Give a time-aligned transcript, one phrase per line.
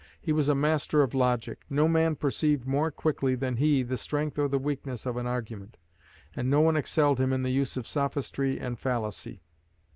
[0.19, 1.61] He was a master of logic.
[1.69, 5.77] No man perceived more quickly than he the strength or the weakness of an argument,
[6.35, 9.43] and no one excelled him in the use of sophistry and fallacy.